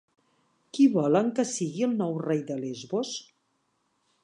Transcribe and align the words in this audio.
Qui 0.77 0.87
volen 0.95 1.29
que 1.41 1.45
sigui 1.51 1.85
el 1.89 1.95
nou 2.01 2.17
rei 2.23 2.43
de 2.51 2.59
Lesbos? 2.65 3.15